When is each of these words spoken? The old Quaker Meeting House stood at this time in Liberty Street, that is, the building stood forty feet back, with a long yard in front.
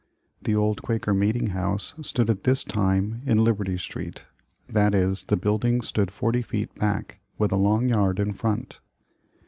The 0.41 0.55
old 0.55 0.81
Quaker 0.81 1.13
Meeting 1.13 1.51
House 1.51 1.93
stood 2.01 2.31
at 2.31 2.43
this 2.43 2.63
time 2.63 3.21
in 3.27 3.43
Liberty 3.43 3.77
Street, 3.77 4.25
that 4.67 4.95
is, 4.95 5.25
the 5.25 5.37
building 5.37 5.81
stood 5.81 6.09
forty 6.09 6.41
feet 6.41 6.73
back, 6.73 7.19
with 7.37 7.51
a 7.51 7.55
long 7.55 7.87
yard 7.87 8.19
in 8.19 8.33
front. 8.33 8.79